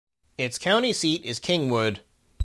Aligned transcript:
Its 0.35 0.57
county 0.57 0.91
seat 0.93 1.23
is 1.23 1.37
Kingwood. 1.39 1.99